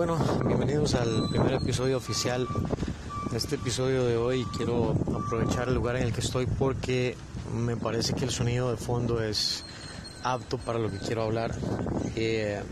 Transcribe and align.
Bueno, 0.00 0.16
bienvenidos 0.46 0.94
al 0.94 1.28
primer 1.28 1.52
episodio 1.52 1.98
oficial 1.98 2.48
este 3.34 3.56
episodio 3.56 4.06
de 4.06 4.16
hoy. 4.16 4.46
Quiero 4.56 4.92
aprovechar 5.14 5.68
el 5.68 5.74
lugar 5.74 5.96
en 5.96 6.04
el 6.04 6.12
que 6.14 6.22
estoy 6.22 6.46
porque 6.46 7.18
me 7.54 7.76
parece 7.76 8.14
que 8.14 8.24
el 8.24 8.30
sonido 8.30 8.70
de 8.70 8.78
fondo 8.78 9.22
es 9.22 9.62
apto 10.22 10.56
para 10.56 10.78
lo 10.78 10.90
que 10.90 10.96
quiero 11.00 11.24
hablar. 11.24 11.54
Eh, 12.16 12.62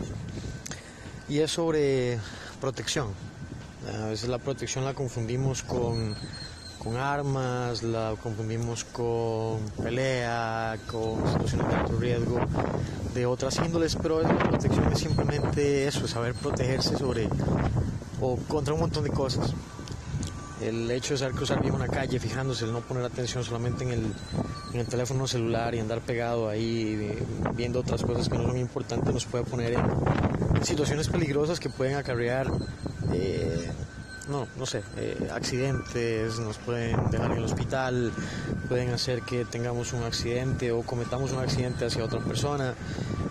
y 1.29 1.37
es 1.37 1.51
sobre 1.51 2.17
protección. 2.59 3.09
A 4.01 4.07
veces 4.07 4.27
la 4.27 4.39
protección 4.39 4.83
la 4.83 4.95
confundimos 4.95 5.61
con, 5.61 6.15
con 6.83 6.97
armas, 6.97 7.83
la 7.83 8.15
confundimos 8.21 8.83
con 8.85 9.59
pelea, 9.81 10.77
con 10.87 11.27
situaciones 11.27 11.67
de 11.67 11.75
alto 11.75 11.97
riesgo 11.99 12.39
de 13.13 13.25
otras 13.25 13.57
índoles, 13.57 13.95
pero 13.95 14.21
la 14.21 14.37
protección 14.37 14.91
es 14.91 14.99
simplemente 14.99 15.87
eso, 15.87 16.07
saber 16.07 16.33
protegerse 16.33 16.97
sobre 16.97 17.27
o 18.21 18.37
contra 18.47 18.73
un 18.73 18.81
montón 18.81 19.03
de 19.03 19.09
cosas. 19.09 19.53
El 20.61 20.91
hecho 20.91 21.13
de 21.13 21.19
saber 21.19 21.35
cruzar 21.35 21.61
bien 21.61 21.73
una 21.73 21.87
calle, 21.87 22.19
fijándose, 22.19 22.65
el 22.65 22.73
no 22.73 22.81
poner 22.81 23.03
atención 23.05 23.43
solamente 23.43 23.85
en 23.85 23.91
el, 23.91 24.13
en 24.73 24.79
el 24.79 24.85
teléfono 24.87 25.25
celular 25.25 25.73
y 25.73 25.79
andar 25.79 26.01
pegado 26.01 26.49
ahí 26.49 27.17
viendo 27.55 27.79
otras 27.79 28.03
cosas 28.03 28.27
que 28.27 28.37
no 28.37 28.43
son 28.43 28.57
importantes, 28.57 29.13
nos 29.13 29.25
puede 29.25 29.45
poner 29.45 29.73
en, 29.73 30.65
situaciones 30.65 31.07
peligrosas 31.07 31.59
que 31.59 31.69
pueden 31.69 31.95
acarrear, 31.95 32.47
eh, 33.13 33.71
no, 34.29 34.47
no 34.57 34.65
sé, 34.65 34.83
eh, 34.97 35.29
accidentes, 35.33 36.39
nos 36.39 36.57
pueden 36.57 37.09
dejar 37.11 37.31
en 37.31 37.37
el 37.37 37.43
hospital, 37.43 38.11
pueden 38.67 38.91
hacer 38.91 39.23
que 39.23 39.45
tengamos 39.45 39.93
un 39.93 40.03
accidente 40.03 40.71
o 40.71 40.83
cometamos 40.83 41.31
un 41.31 41.39
accidente 41.39 41.85
hacia 41.85 42.03
otra 42.03 42.19
persona, 42.19 42.73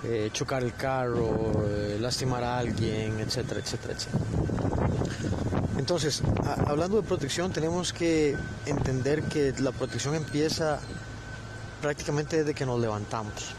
eh, 0.05 0.31
chocar 0.33 0.63
el 0.63 0.75
carro, 0.75 1.53
lastimar 2.01 2.45
a 2.45 2.59
alguien, 2.59 3.21
etcétera, 3.21 3.61
etcétera, 3.61 3.95
etcétera. 3.95 4.25
Entonces, 5.79 6.23
hablando 6.67 7.01
de 7.01 7.03
protección, 7.07 7.51
tenemos 7.53 7.93
que 7.93 8.37
entender 8.67 9.23
que 9.23 9.55
la 9.61 9.73
protección 9.73 10.15
empieza 10.17 10.81
prácticamente 11.81 12.39
desde 12.39 12.53
que 12.53 12.67
nos 12.67 12.81
levantamos. 12.81 13.55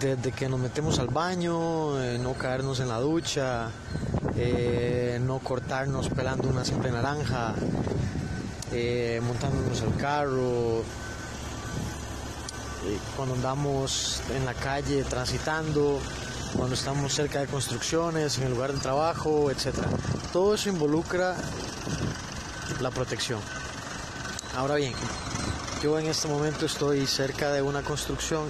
Desde 0.00 0.32
que 0.32 0.48
nos 0.48 0.60
metemos 0.60 0.98
al 0.98 1.08
baño, 1.08 2.00
eh, 2.02 2.18
no 2.18 2.34
caernos 2.34 2.80
en 2.80 2.88
la 2.88 3.00
ducha, 3.00 3.68
eh, 4.36 5.20
no 5.22 5.38
cortarnos 5.38 6.08
pelando 6.08 6.48
una 6.48 6.64
simple 6.64 6.90
naranja, 6.90 7.54
eh, 8.72 9.20
montándonos 9.24 9.80
al 9.82 9.96
carro, 9.96 10.82
cuando 13.16 13.34
andamos 13.34 14.20
en 14.34 14.44
la 14.44 14.54
calle 14.54 15.04
transitando, 15.04 16.00
cuando 16.56 16.74
estamos 16.74 17.12
cerca 17.12 17.40
de 17.40 17.46
construcciones, 17.46 18.38
en 18.38 18.44
el 18.44 18.50
lugar 18.52 18.72
de 18.72 18.80
trabajo, 18.80 19.50
etc. 19.50 19.74
Todo 20.32 20.54
eso 20.54 20.68
involucra 20.68 21.36
la 22.80 22.90
protección. 22.90 23.40
Ahora 24.56 24.76
bien, 24.76 24.92
yo 25.82 25.98
en 25.98 26.06
este 26.06 26.28
momento 26.28 26.66
estoy 26.66 27.06
cerca 27.06 27.50
de 27.52 27.62
una 27.62 27.82
construcción 27.82 28.44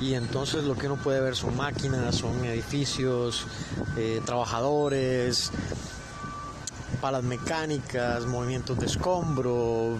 y 0.00 0.14
entonces 0.14 0.64
lo 0.64 0.76
que 0.76 0.86
uno 0.86 0.96
puede 0.96 1.20
ver 1.20 1.36
son 1.36 1.56
máquinas, 1.56 2.14
son 2.14 2.44
edificios, 2.44 3.46
eh, 3.96 4.22
trabajadores, 4.24 5.50
palas 7.00 7.22
mecánicas, 7.22 8.26
movimientos 8.26 8.78
de 8.78 8.86
escombro, 8.86 9.98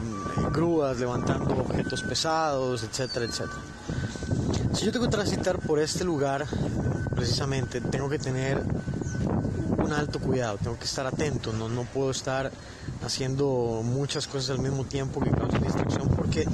grúas 0.53 0.98
levantando 0.98 1.55
objetos 1.56 2.03
pesados, 2.03 2.83
etcétera, 2.83 3.27
etcétera. 3.27 3.61
Si 4.75 4.84
yo 4.87 4.93
tengo 4.93 5.06
que 5.06 5.11
transitar 5.11 5.59
por 5.59 5.78
este 5.78 6.05
lugar, 6.05 6.47
precisamente 7.15 7.81
tengo 7.81 8.09
que 8.09 8.19
tener 8.19 8.62
un 9.77 9.93
alto 9.93 10.19
cuidado, 10.19 10.59
tengo 10.59 10.78
que 10.78 10.84
estar 10.84 11.06
atento, 11.06 11.53
no, 11.53 11.69
no 11.69 11.83
puedo 11.84 12.11
estar 12.11 12.51
haciendo 13.05 13.83
muchas 13.84 14.27
cosas 14.27 14.51
al 14.51 14.59
mismo 14.61 14.84
tiempo 14.84 15.21
que 15.21 15.31
causen 15.31 15.62
distracción 15.62 16.09
porque 16.09 16.47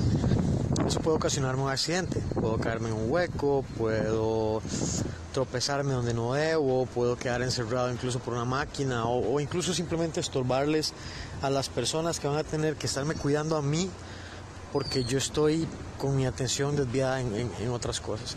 eso 0.87 1.01
puede 1.01 1.17
ocasionarme 1.17 1.63
un 1.63 1.71
accidente, 1.71 2.21
puedo 2.35 2.59
caerme 2.59 2.91
en 2.91 2.95
un 2.95 3.11
hueco, 3.11 3.65
puedo 3.77 4.63
tropezarme 5.33 5.93
donde 5.93 6.15
no 6.15 6.33
debo, 6.35 6.87
puedo 6.87 7.17
quedar 7.17 7.43
encerrado 7.43 7.91
incluso 7.91 8.21
por 8.21 8.35
una 8.35 8.45
máquina 8.45 9.05
o, 9.07 9.41
incluso 9.41 9.75
simplemente 9.75 10.21
estorbarles 10.21 10.93
a 11.43 11.51
las 11.51 11.69
personas 11.69 12.21
que 12.21 12.29
van 12.29 12.39
a 12.39 12.45
tener 12.45 12.77
que 12.77 12.87
estarme 12.87 13.15
cuidando 13.15 13.57
a 13.57 13.63
mí 13.63 13.91
porque 14.73 15.05
yo 15.05 15.19
estoy 15.19 15.67
con 15.99 16.17
mi 16.17 16.25
atención 16.25 16.77
desviada 16.77 17.21
en, 17.21 17.51
en 17.59 17.71
otras 17.71 18.01
cosas. 18.01 18.37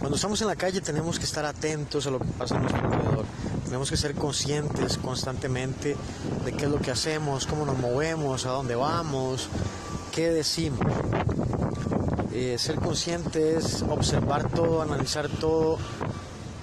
Cuando 0.00 0.16
estamos 0.16 0.40
en 0.42 0.48
la 0.48 0.56
calle 0.56 0.80
tenemos 0.80 1.18
que 1.18 1.24
estar 1.24 1.44
atentos 1.44 2.06
a 2.06 2.10
lo 2.10 2.18
que 2.18 2.26
pasa 2.26 2.56
a 2.56 2.58
nuestro 2.58 2.84
alrededor. 2.84 3.24
Tenemos 3.64 3.88
que 3.88 3.96
ser 3.96 4.14
conscientes 4.14 4.98
constantemente 4.98 5.96
de 6.44 6.52
qué 6.52 6.64
es 6.64 6.70
lo 6.70 6.78
que 6.78 6.90
hacemos, 6.90 7.46
cómo 7.46 7.64
nos 7.64 7.78
movemos, 7.78 8.44
a 8.44 8.50
dónde 8.50 8.74
vamos, 8.74 9.48
qué 10.12 10.30
decimos. 10.30 10.80
Eh, 12.32 12.56
ser 12.58 12.76
consciente 12.76 13.56
es 13.56 13.82
observar 13.82 14.48
todo, 14.50 14.82
analizar 14.82 15.28
todo 15.28 15.78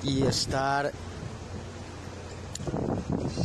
y 0.04 0.24
estar, 0.24 0.92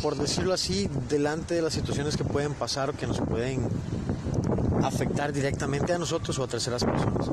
por 0.03 0.17
decirlo 0.17 0.53
así, 0.53 0.89
delante 1.09 1.55
de 1.55 1.63
las 1.63 1.73
situaciones 1.73 2.17
que 2.17 2.25
pueden 2.25 2.55
pasar 2.55 2.91
o 2.91 2.93
que 2.93 3.07
nos 3.07 3.21
pueden 3.21 3.67
afectar 4.83 5.33
directamente 5.33 5.93
a 5.95 5.99
nosotros 5.99 6.39
o 6.39 6.45
a 6.45 6.49
terceras 6.49 6.85
personas. 6.85 7.31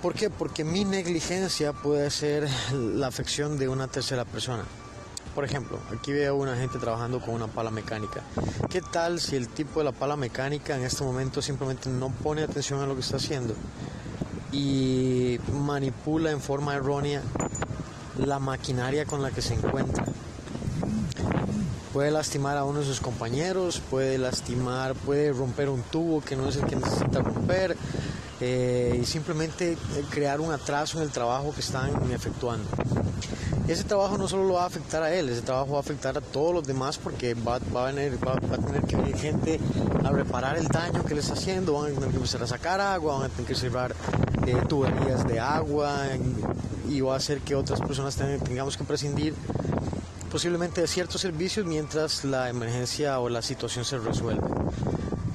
¿Por 0.00 0.14
qué? 0.14 0.30
Porque 0.30 0.64
mi 0.64 0.84
negligencia 0.84 1.72
puede 1.72 2.10
ser 2.10 2.48
la 2.72 3.08
afección 3.08 3.58
de 3.58 3.68
una 3.68 3.88
tercera 3.88 4.24
persona. 4.24 4.64
Por 5.40 5.48
ejemplo, 5.48 5.78
aquí 5.90 6.12
veo 6.12 6.36
una 6.36 6.54
gente 6.54 6.78
trabajando 6.78 7.18
con 7.18 7.32
una 7.32 7.46
pala 7.46 7.70
mecánica. 7.70 8.20
¿Qué 8.68 8.82
tal 8.82 9.18
si 9.20 9.36
el 9.36 9.48
tipo 9.48 9.80
de 9.80 9.84
la 9.84 9.92
pala 9.92 10.14
mecánica 10.14 10.76
en 10.76 10.82
este 10.82 11.02
momento 11.02 11.40
simplemente 11.40 11.88
no 11.88 12.10
pone 12.10 12.42
atención 12.42 12.82
a 12.82 12.86
lo 12.86 12.94
que 12.94 13.00
está 13.00 13.16
haciendo 13.16 13.54
y 14.52 15.40
manipula 15.50 16.30
en 16.30 16.42
forma 16.42 16.74
errónea 16.74 17.22
la 18.18 18.38
maquinaria 18.38 19.06
con 19.06 19.22
la 19.22 19.30
que 19.30 19.40
se 19.40 19.54
encuentra? 19.54 20.04
Puede 21.94 22.10
lastimar 22.10 22.58
a 22.58 22.64
uno 22.64 22.80
de 22.80 22.84
sus 22.84 23.00
compañeros, 23.00 23.80
puede 23.88 24.18
lastimar, 24.18 24.94
puede 24.94 25.32
romper 25.32 25.70
un 25.70 25.80
tubo 25.84 26.20
que 26.20 26.36
no 26.36 26.50
es 26.50 26.56
el 26.56 26.66
que 26.66 26.76
necesita 26.76 27.20
romper, 27.22 27.78
eh, 28.40 28.98
y 29.02 29.04
simplemente 29.04 29.72
eh, 29.72 29.76
crear 30.10 30.40
un 30.40 30.52
atraso 30.52 30.98
en 30.98 31.04
el 31.04 31.10
trabajo 31.10 31.52
que 31.54 31.60
están 31.60 31.90
efectuando. 32.12 32.64
Ese 33.68 33.84
trabajo 33.84 34.18
no 34.18 34.26
solo 34.26 34.44
lo 34.44 34.54
va 34.54 34.64
a 34.64 34.66
afectar 34.66 35.02
a 35.02 35.14
él, 35.14 35.28
ese 35.28 35.42
trabajo 35.42 35.72
va 35.72 35.78
a 35.78 35.80
afectar 35.80 36.18
a 36.18 36.20
todos 36.20 36.52
los 36.52 36.66
demás 36.66 36.98
porque 36.98 37.34
va, 37.34 37.60
va, 37.74 37.88
a, 37.88 37.92
venir, 37.92 38.18
va, 38.26 38.32
a 38.32 38.58
tener 38.58 38.82
que 38.82 38.96
venir 38.96 39.16
gente 39.16 39.60
a 40.02 40.10
reparar 40.10 40.56
el 40.56 40.66
daño 40.66 41.04
que 41.04 41.14
le 41.14 41.20
está 41.20 41.34
haciendo, 41.34 41.74
van 41.74 41.92
a 41.92 41.94
tener 41.94 42.10
que 42.10 42.16
empezar 42.16 42.42
a 42.42 42.48
sacar 42.48 42.80
agua, 42.80 43.18
van 43.18 43.24
a 43.26 43.28
tener 43.28 43.46
que 43.46 43.54
cerrar 43.54 43.94
eh, 44.46 44.56
tuberías 44.68 45.24
de 45.28 45.38
agua 45.38 45.98
y, 46.88 47.00
va 47.00 47.14
a 47.14 47.16
hacer 47.18 47.40
que 47.42 47.54
otras 47.54 47.80
personas 47.80 48.16
tengamos 48.16 48.76
que 48.76 48.82
prescindir 48.82 49.34
posiblemente 50.30 50.80
de 50.80 50.88
ciertos 50.88 51.20
servicios 51.20 51.64
mientras 51.66 52.24
la 52.24 52.48
emergencia 52.48 53.20
o 53.20 53.28
la 53.28 53.42
situación 53.42 53.84
se 53.84 53.98
resuelve. 53.98 54.42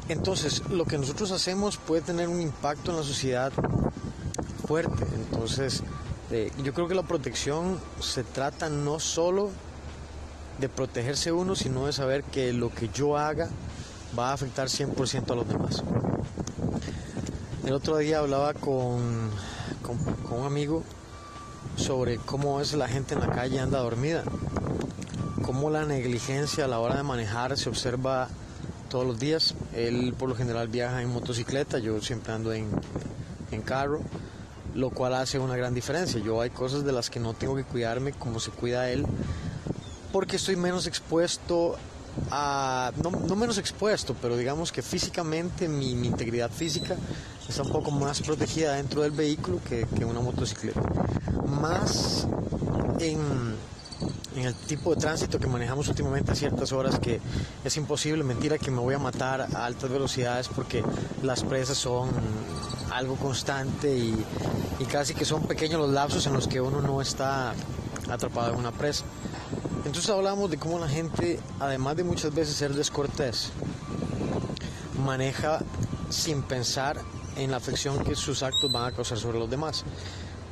Entonces, 0.08 0.62
lo 0.70 0.86
que 0.86 0.98
nosotros 0.98 1.32
hacemos 1.32 1.78
puede 1.78 2.02
tener 2.02 2.30
un 2.30 2.40
impacto 2.40 2.92
en 2.92 2.98
la 2.98 3.04
sociedad 3.04 3.52
fuerte. 4.68 5.06
Entonces, 5.16 5.82
eh, 6.32 6.52
yo 6.64 6.74
creo 6.74 6.88
que 6.88 6.96
la 6.96 7.04
protección 7.04 7.80
se 8.00 8.24
trata 8.24 8.70
no 8.70 9.00
solo 9.00 9.50
de 10.60 10.70
protegerse 10.70 11.32
uno, 11.32 11.56
sino 11.56 11.88
de 11.88 11.94
saber 11.94 12.24
que 12.24 12.54
lo 12.54 12.74
que 12.74 12.90
yo 12.90 13.18
haga 13.18 13.50
va 14.18 14.30
a 14.30 14.34
afectar 14.34 14.68
100% 14.68 15.32
a 15.32 15.36
los 15.36 15.48
demás. 15.48 15.84
El 17.66 17.74
otro 17.74 17.98
día 17.98 18.20
hablaba 18.20 18.54
con, 18.54 19.32
con, 19.82 20.40
un 20.40 20.46
amigo 20.46 20.84
sobre 21.78 22.18
cómo 22.18 22.62
es 22.62 22.74
la 22.74 22.88
gente 22.88 23.16
en 23.16 23.22
la 23.22 23.30
calle 23.30 23.60
anda 23.60 23.80
dormida, 23.80 24.24
cómo 25.42 25.72
la 25.72 25.84
negligencia 25.86 26.66
a 26.66 26.68
la 26.68 26.80
hora 26.80 26.96
de 26.96 27.04
manejar 27.04 27.58
se 27.58 27.70
observa 27.70 28.30
todos 28.86 29.06
los 29.06 29.20
días. 29.20 29.56
Él 29.74 30.14
por 30.18 30.30
lo 30.30 30.36
general 30.36 30.68
viaja 30.68 31.02
en 31.02 31.10
motocicleta, 31.10 31.80
yo 31.80 32.02
siempre 32.02 32.34
ando 32.34 32.54
en, 32.54 32.70
en 33.52 33.62
carro, 33.62 34.02
lo 34.74 34.90
cual 34.90 35.16
hace 35.16 35.40
una 35.40 35.56
gran 35.56 35.74
diferencia. 35.74 36.20
Yo 36.20 36.42
hay 36.42 36.50
cosas 36.50 36.86
de 36.86 36.92
las 36.92 37.10
que 37.10 37.20
no 37.20 37.34
tengo 37.34 37.56
que 37.56 37.64
cuidarme 37.64 38.12
como 38.14 38.40
se 38.40 38.52
cuida 38.52 38.90
él, 38.90 39.06
porque 40.12 40.38
estoy 40.38 40.56
menos 40.56 40.88
expuesto 40.88 41.76
a, 42.32 42.92
no, 43.04 43.12
no 43.12 43.36
menos 43.36 43.58
expuesto, 43.58 44.16
pero 44.22 44.38
digamos 44.38 44.72
que 44.72 44.82
físicamente 44.82 45.68
mi, 45.68 45.92
integridad 45.92 46.50
física 46.50 46.96
está 47.48 47.64
un 47.64 47.72
poco 47.72 47.92
más 47.92 48.22
protegida 48.22 48.74
dentro 48.74 49.02
del 49.02 49.12
vehículo 49.12 49.60
que, 49.68 49.86
que 49.96 50.06
una 50.06 50.22
motocicleta. 50.22 50.82
Más 51.48 52.28
en 53.00 53.56
en 54.36 54.46
el 54.46 54.54
tipo 54.54 54.94
de 54.94 55.02
tránsito 55.02 55.40
que 55.40 55.48
manejamos 55.48 55.88
últimamente 55.88 56.32
a 56.32 56.36
ciertas 56.36 56.72
horas 56.72 57.00
que 57.00 57.20
es 57.64 57.78
imposible, 57.78 58.24
mentira 58.24 58.58
que 58.58 58.70
me 58.70 58.80
voy 58.80 58.94
a 58.94 59.00
matar 59.00 59.42
a 59.42 59.66
altas 59.66 59.90
velocidades 59.90 60.50
porque 60.50 60.84
las 61.24 61.44
presas 61.44 61.78
son 61.78 62.10
algo 62.92 63.16
constante 63.16 63.96
y, 63.98 64.26
casi 64.92 65.14
que 65.14 65.26
son 65.26 65.44
pequeños 65.44 65.80
los 65.80 65.90
lapsos 65.90 66.28
en 66.28 66.34
los 66.34 66.48
que 66.48 66.62
uno 66.62 66.82
no 66.82 67.02
está 67.02 67.54
atrapado 68.10 68.54
en 68.54 68.60
una 68.60 68.72
presa. 68.72 69.04
Entonces 69.86 70.10
hablamos 70.10 70.50
de 70.52 70.58
cómo 70.58 70.80
la 70.80 70.88
gente, 70.88 71.40
además 71.60 71.96
de 71.96 72.04
muchas 72.04 72.34
veces 72.34 72.56
ser 72.56 72.74
descortés, 72.74 73.52
maneja 75.04 75.60
sin 76.10 76.42
pensar 76.44 77.00
en 77.36 77.52
la 77.52 77.58
afección 77.58 78.04
que 78.04 78.16
sus 78.16 78.44
actos 78.44 78.72
van 78.72 78.92
a 78.92 78.96
causar 78.96 79.18
sobre 79.18 79.40
los 79.40 79.50
demás. 79.50 79.84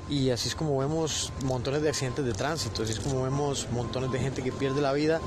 Y 0.10 0.30
así 0.32 0.50
es 0.50 0.56
como 0.56 0.78
vemos 0.78 1.32
montones 1.46 1.82
de 1.82 1.90
accidentes 1.90 2.26
de 2.26 2.34
tránsito, 2.34 2.84
así 2.84 2.92
es 2.92 3.00
como 3.00 3.24
vemos 3.24 3.68
montones 3.72 4.12
de 4.12 4.20
gente 4.20 4.44
que 4.44 4.52
pierde 4.52 4.82
la 4.82 4.92
vida 4.94 5.22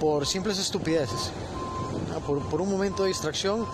por 0.00 0.26
simples 0.26 0.58
estupideces. 0.58 1.30
Por, 2.26 2.60
un 2.60 2.70
momento 2.70 3.02
de 3.02 3.08
distracción, 3.08 3.66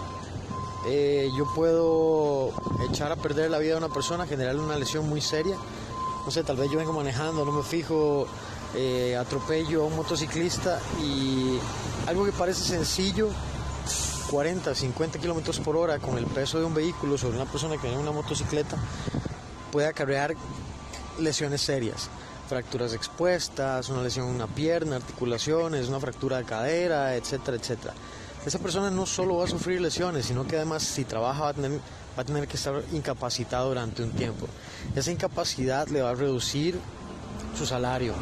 eh, 0.87 1.29
yo 1.37 1.47
puedo 1.55 2.53
echar 2.91 3.11
a 3.11 3.17
perder 3.17 3.51
la 3.51 3.59
vida 3.59 3.73
de 3.73 3.79
una 3.79 3.93
persona, 3.93 4.27
generarle 4.27 4.61
una 4.61 4.77
lesión 4.77 5.09
muy 5.09 5.21
seria. 5.21 5.57
No 6.25 6.31
sé, 6.31 6.45
tal 6.45 6.57
vez 6.57 6.71
yo 6.71 6.79
vengo 6.79 6.93
manejando, 6.93 7.45
no 7.45 7.53
me 7.53 7.63
fijo, 7.63 8.27
eh, 8.75 9.17
atropello 9.17 9.83
a 9.83 9.87
un 9.87 9.97
motociclista 9.97 10.79
y 11.03 11.59
algo 12.07 12.25
que 12.25 12.33
parece 12.33 12.63
sencillo 12.63 13.31
40, 14.31 14.75
50 14.75 15.19
kilómetros 15.19 15.59
por 15.61 15.77
hora 15.77 15.99
con 15.99 16.19
el 16.19 16.27
peso 16.27 16.59
de 16.59 16.67
un 16.67 16.75
vehículo 16.75 17.17
sobre 17.17 17.37
una 17.37 17.51
persona 17.51 17.77
que 17.77 17.83
viene 17.83 17.97
en 17.97 18.03
una 18.03 18.13
motocicleta 18.13 18.77
puede 19.71 19.89
acarrear 19.89 20.35
lesiones 21.19 21.61
serias. 21.61 22.09
Fracturas 22.49 22.95
expuestas, 22.95 23.89
una 23.91 24.03
lesión 24.03 24.29
en 24.29 24.35
una 24.37 24.47
pierna, 24.47 24.97
articulaciones, 24.97 25.89
una 25.89 26.01
fractura 26.01 26.39
de 26.39 26.45
cadera, 26.45 27.15
etcétera, 27.15 27.57
etcétera. 27.57 27.95
Esa 28.47 28.59
persona 28.59 28.91
no 28.91 29.05
solo 29.05 29.37
va 29.37 29.45
a 29.45 29.49
sufrir 29.49 29.81
lesiones, 29.81 30.27
sino 30.27 30.47
que 30.47 30.57
además 30.57 30.83
si 30.83 31.05
trabaja 31.05 31.43
va 31.43 31.49
a 31.51 31.55
tener, 31.55 31.81
a 32.17 32.25
tener 32.25 32.49
que 32.49 32.57
estar 32.57 32.83
incapacitado 32.93 33.69
durante 33.69 34.03
un 34.03 34.13
tiempo. 34.13 34.47
Esa 34.95 35.11
incapacidad 35.11 35.89
le 35.89 36.01
va 36.01 36.11
a 36.11 36.15
reducir 36.15 36.79
su 37.57 37.67
salario, 37.67 38.15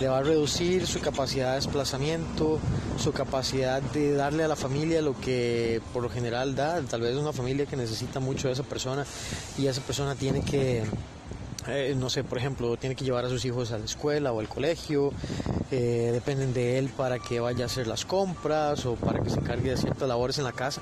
le 0.00 0.08
va 0.08 0.18
a 0.18 0.22
reducir 0.22 0.86
su 0.86 1.00
capacidad 1.00 1.50
de 1.50 1.56
desplazamiento, 1.56 2.58
su 2.98 3.12
capacidad 3.12 3.80
de 3.80 4.14
darle 4.14 4.44
a 4.44 4.48
la 4.48 4.56
familia 4.56 5.00
lo 5.02 5.18
que 5.18 5.80
por 5.92 6.02
lo 6.02 6.10
general 6.10 6.54
da, 6.54 6.80
tal 6.82 7.00
vez 7.00 7.16
una 7.16 7.32
familia 7.32 7.66
que 7.66 7.76
necesita 7.76 8.20
mucho 8.20 8.48
de 8.48 8.54
esa 8.54 8.64
persona 8.64 9.06
y 9.56 9.66
esa 9.66 9.80
persona 9.82 10.14
tiene 10.14 10.42
que, 10.42 10.84
eh, 11.68 11.94
no 11.96 12.10
sé, 12.10 12.24
por 12.24 12.38
ejemplo, 12.38 12.76
tiene 12.76 12.96
que 12.96 13.04
llevar 13.04 13.24
a 13.24 13.28
sus 13.28 13.44
hijos 13.44 13.70
a 13.72 13.78
la 13.78 13.84
escuela 13.84 14.32
o 14.32 14.40
al 14.40 14.48
colegio, 14.48 15.12
eh, 15.70 16.10
dependen 16.12 16.52
de 16.52 16.78
él 16.78 16.88
para 16.88 17.18
que 17.18 17.40
vaya 17.40 17.64
a 17.64 17.66
hacer 17.66 17.86
las 17.86 18.04
compras 18.04 18.84
o 18.86 18.94
para 18.94 19.20
que 19.20 19.30
se 19.30 19.38
encargue 19.38 19.70
de 19.70 19.76
ciertas 19.76 20.08
labores 20.08 20.38
en 20.38 20.44
la 20.44 20.52
casa. 20.52 20.80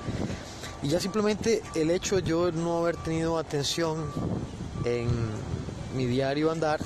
Y 0.81 0.89
ya 0.89 0.99
simplemente 0.99 1.61
el 1.75 1.91
hecho 1.91 2.17
de 2.17 2.23
yo 2.23 2.51
no 2.51 2.79
haber 2.79 2.97
tenido 2.97 3.37
atención 3.37 4.05
en 4.83 5.07
mi 5.95 6.05
diario 6.05 6.51
andar, 6.51 6.81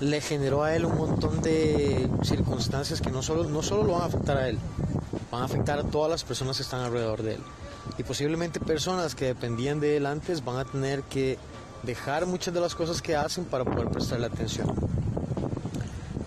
le 0.00 0.20
generó 0.20 0.62
a 0.62 0.74
él 0.74 0.86
un 0.86 0.96
montón 0.96 1.42
de 1.42 2.08
circunstancias 2.22 3.00
que 3.00 3.10
no 3.10 3.22
solo, 3.22 3.44
no 3.44 3.62
solo 3.62 3.84
lo 3.84 3.92
van 3.92 4.02
a 4.02 4.06
afectar 4.06 4.36
a 4.38 4.48
él, 4.48 4.58
van 5.30 5.42
a 5.42 5.44
afectar 5.44 5.78
a 5.78 5.84
todas 5.84 6.10
las 6.10 6.24
personas 6.24 6.56
que 6.56 6.62
están 6.62 6.80
alrededor 6.80 7.22
de 7.22 7.34
él. 7.34 7.40
Y 7.98 8.02
posiblemente 8.02 8.60
personas 8.60 9.14
que 9.14 9.26
dependían 9.26 9.78
de 9.78 9.96
él 9.96 10.06
antes 10.06 10.44
van 10.44 10.56
a 10.56 10.64
tener 10.64 11.02
que 11.02 11.38
dejar 11.82 12.26
muchas 12.26 12.54
de 12.54 12.60
las 12.60 12.74
cosas 12.74 13.02
que 13.02 13.14
hacen 13.14 13.44
para 13.44 13.64
poder 13.64 13.88
prestarle 13.88 14.26
atención. 14.26 14.72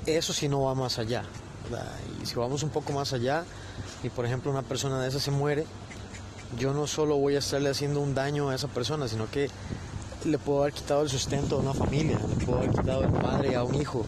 Eso 0.06 0.34
si 0.34 0.48
no 0.48 0.64
va 0.64 0.76
más 0.76 1.00
allá. 1.00 1.24
Y 2.22 2.26
si 2.26 2.36
vamos 2.36 2.62
un 2.64 2.70
poco 2.70 2.94
más 2.94 3.14
allá, 3.14 3.44
y 4.04 4.10
por 4.10 4.26
ejemplo 4.26 4.52
una 4.52 4.62
persona 4.62 5.02
de 5.02 5.10
esa 5.10 5.20
se 5.20 5.32
muere, 5.32 5.66
yo 6.60 6.74
no 6.74 6.86
solo 6.86 7.18
voy 7.18 7.36
a 7.36 7.40
estarle 7.40 7.70
haciendo 7.70 8.02
un 8.02 8.14
daño 8.14 8.50
a 8.50 8.56
esa 8.56 8.68
persona, 8.68 9.08
sino 9.08 9.30
que 9.32 9.50
le 10.26 10.38
puedo 10.38 10.62
haber 10.62 10.74
quitado 10.74 11.02
el 11.02 11.10
sustento 11.10 11.58
a 11.58 11.60
una 11.60 11.74
familia, 11.74 12.20
le 12.20 12.46
puedo 12.46 12.60
haber 12.60 12.72
quitado 12.72 13.04
el 13.04 13.12
padre 13.12 13.56
a 13.56 13.64
un 13.64 13.76
hijo, 13.76 14.06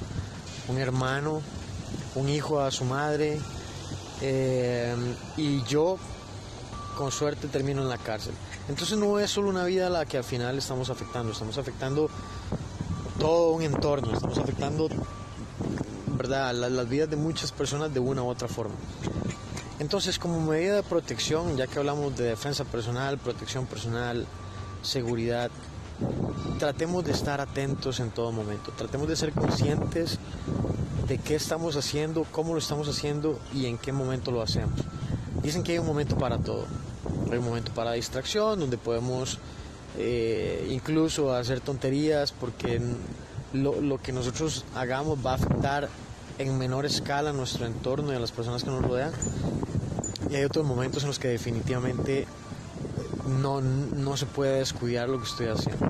un 0.67 0.77
hermano, 0.77 1.41
un 2.15 2.29
hijo 2.29 2.59
a 2.59 2.71
su 2.71 2.85
madre, 2.85 3.39
eh, 4.21 4.95
y 5.37 5.61
yo 5.63 5.97
con 6.97 7.11
suerte 7.11 7.47
termino 7.47 7.81
en 7.81 7.89
la 7.89 7.97
cárcel. 7.97 8.33
Entonces 8.69 8.97
no 8.97 9.19
es 9.19 9.29
solo 9.29 9.49
una 9.49 9.65
vida 9.65 9.89
la 9.89 10.05
que 10.05 10.17
al 10.17 10.23
final 10.23 10.57
estamos 10.57 10.89
afectando, 10.89 11.33
estamos 11.33 11.57
afectando 11.57 12.09
todo 13.19 13.51
un 13.51 13.61
entorno, 13.61 14.13
estamos 14.13 14.37
afectando 14.37 14.87
¿verdad? 16.07 16.53
las 16.53 16.89
vidas 16.89 17.09
de 17.09 17.15
muchas 17.15 17.51
personas 17.51 17.93
de 17.93 17.99
una 17.99 18.23
u 18.23 18.27
otra 18.27 18.47
forma. 18.47 18.75
Entonces 19.79 20.17
como 20.17 20.39
medida 20.41 20.75
de 20.75 20.83
protección, 20.83 21.57
ya 21.57 21.67
que 21.67 21.77
hablamos 21.77 22.15
de 22.17 22.23
defensa 22.25 22.63
personal, 22.63 23.17
protección 23.17 23.65
personal, 23.65 24.25
seguridad, 24.81 25.51
tratemos 26.59 27.03
de 27.05 27.11
estar 27.11 27.41
atentos 27.41 27.99
en 27.99 28.11
todo 28.11 28.31
momento, 28.31 28.71
tratemos 28.77 29.07
de 29.07 29.15
ser 29.15 29.31
conscientes 29.31 30.19
de 31.07 31.17
qué 31.17 31.35
estamos 31.35 31.75
haciendo, 31.75 32.25
cómo 32.31 32.53
lo 32.53 32.59
estamos 32.59 32.87
haciendo 32.87 33.39
y 33.53 33.67
en 33.67 33.77
qué 33.77 33.91
momento 33.91 34.31
lo 34.31 34.41
hacemos. 34.41 34.79
Dicen 35.43 35.63
que 35.63 35.73
hay 35.73 35.79
un 35.79 35.85
momento 35.85 36.17
para 36.17 36.39
todo. 36.39 36.65
Hay 37.31 37.37
un 37.37 37.45
momento 37.45 37.71
para 37.73 37.91
distracción, 37.91 38.59
donde 38.59 38.77
podemos 38.77 39.37
eh, 39.97 40.67
incluso 40.71 41.33
hacer 41.33 41.59
tonterías 41.61 42.31
porque 42.31 42.81
lo, 43.53 43.79
lo, 43.79 43.97
que 43.99 44.11
nosotros 44.11 44.65
hagamos 44.75 45.23
va 45.23 45.33
a 45.33 45.35
afectar 45.35 45.89
en 46.39 46.57
menor 46.57 46.85
escala 46.85 47.29
a 47.29 47.33
nuestro 47.33 47.65
entorno 47.65 48.11
y 48.11 48.15
a 48.15 48.19
las 48.19 48.31
personas 48.31 48.63
que 48.63 48.71
nos 48.71 48.81
rodean. 48.81 49.11
Y 50.29 50.35
hay 50.35 50.43
otros 50.43 50.65
momentos 50.65 51.03
en 51.03 51.09
los 51.09 51.19
que 51.19 51.27
definitivamente 51.27 52.25
no, 53.25 53.61
no 53.61 54.17
se 54.17 54.25
puede 54.25 54.59
descuidar 54.59 55.09
lo 55.09 55.19
que 55.19 55.25
estoy 55.25 55.47
haciendo. 55.47 55.89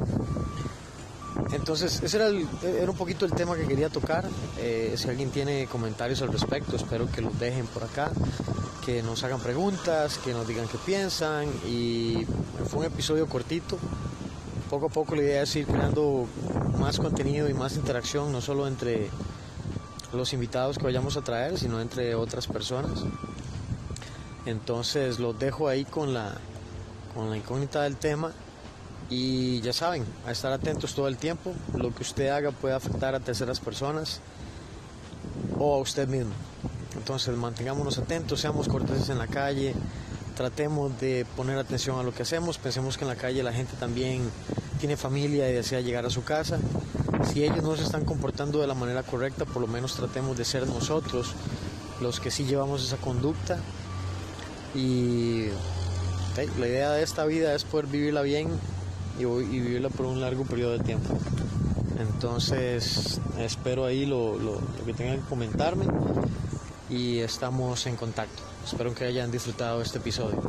Entonces, 1.51 2.01
ese 2.01 2.17
era, 2.17 2.29
era 2.63 2.89
un 2.89 2.97
poquito 2.97 3.25
el 3.25 3.31
tema 3.31 3.55
que 3.55 3.67
quería 3.67 3.89
tocar. 3.89 4.25
Eh, 4.57 4.95
si 4.97 5.09
alguien 5.09 5.29
tiene 5.31 5.67
comentarios 5.67 6.21
al 6.21 6.31
respecto, 6.31 6.75
espero 6.75 7.09
que 7.11 7.21
los 7.21 7.37
dejen 7.39 7.67
por 7.67 7.83
acá, 7.83 8.11
que 8.85 9.03
nos 9.03 9.23
hagan 9.23 9.39
preguntas, 9.39 10.17
que 10.17 10.33
nos 10.33 10.47
digan 10.47 10.67
qué 10.67 10.77
piensan. 10.85 11.47
Y 11.67 12.25
fue 12.69 12.81
un 12.81 12.85
episodio 12.85 13.27
cortito. 13.27 13.77
Poco 14.69 14.87
a 14.87 14.89
poco 14.89 15.15
la 15.15 15.21
idea 15.21 15.43
es 15.43 15.55
ir 15.55 15.67
creando 15.67 16.25
más 16.79 16.99
contenido 16.99 17.47
y 17.49 17.53
más 17.53 17.75
interacción, 17.75 18.31
no 18.31 18.41
solo 18.41 18.67
entre 18.67 19.09
los 20.13 20.33
invitados 20.33 20.77
que 20.77 20.85
vayamos 20.85 21.17
a 21.17 21.21
traer, 21.21 21.57
sino 21.57 21.79
entre 21.79 22.15
otras 22.15 22.47
personas. 22.47 23.03
Entonces 24.45 25.19
los 25.19 25.37
dejo 25.37 25.67
ahí 25.67 25.85
con 25.85 26.13
la, 26.13 26.37
con 27.15 27.29
la 27.31 27.37
incógnita 27.37 27.81
del 27.81 27.95
tema 27.95 28.31
y 29.09 29.61
ya 29.61 29.73
saben, 29.73 30.05
a 30.27 30.31
estar 30.31 30.51
atentos 30.51 30.93
todo 30.93 31.07
el 31.07 31.17
tiempo. 31.17 31.53
Lo 31.75 31.93
que 31.93 32.03
usted 32.03 32.27
haga 32.27 32.51
puede 32.51 32.75
afectar 32.75 33.15
a 33.15 33.19
terceras 33.19 33.59
personas 33.59 34.19
o 35.57 35.75
a 35.75 35.79
usted 35.79 36.07
mismo. 36.07 36.33
Entonces 36.95 37.35
mantengámonos 37.35 37.97
atentos, 37.97 38.41
seamos 38.41 38.67
corteses 38.67 39.09
en 39.09 39.17
la 39.17 39.27
calle, 39.27 39.73
tratemos 40.35 40.99
de 40.99 41.25
poner 41.35 41.57
atención 41.57 41.99
a 41.99 42.03
lo 42.03 42.13
que 42.13 42.23
hacemos, 42.23 42.57
pensemos 42.57 42.97
que 42.97 43.03
en 43.03 43.09
la 43.09 43.15
calle 43.15 43.43
la 43.43 43.53
gente 43.53 43.73
también 43.79 44.29
tiene 44.79 44.97
familia 44.97 45.49
y 45.49 45.53
desea 45.53 45.81
llegar 45.81 46.05
a 46.05 46.09
su 46.09 46.23
casa. 46.23 46.57
Si 47.31 47.43
ellos 47.43 47.63
no 47.63 47.75
se 47.75 47.83
están 47.83 48.05
comportando 48.05 48.59
de 48.59 48.67
la 48.67 48.73
manera 48.73 49.03
correcta, 49.03 49.45
por 49.45 49.61
lo 49.61 49.67
menos 49.67 49.95
tratemos 49.95 50.37
de 50.37 50.45
ser 50.45 50.67
nosotros 50.67 51.33
los 52.01 52.19
que 52.19 52.31
sí 52.31 52.43
llevamos 52.43 52.83
esa 52.83 52.97
conducta 52.97 53.57
y 54.73 55.45
la 56.35 56.67
idea 56.67 56.91
de 56.91 57.01
esta 57.01 57.25
vida 57.25 57.55
es 57.55 57.63
poder 57.63 57.87
vivirla 57.87 58.21
bien 58.21 58.49
y, 59.17 59.23
vivirla 59.23 59.89
por 59.89 60.05
un 60.05 60.19
largo 60.19 60.43
periodo 60.43 60.77
de 60.77 60.83
tiempo. 60.83 61.17
Entonces 61.97 63.21
espero 63.39 63.85
ahí 63.85 64.05
lo, 64.05 64.37
lo, 64.37 64.59
que 64.85 64.93
tengan 64.93 65.21
que 65.21 65.29
comentarme 65.29 65.85
y 66.89 67.19
estamos 67.19 67.85
en 67.87 67.95
contacto. 67.95 68.43
Espero 68.65 68.93
que 68.93 69.05
hayan 69.05 69.31
disfrutado 69.31 69.81
este 69.81 69.99
episodio. 69.99 70.41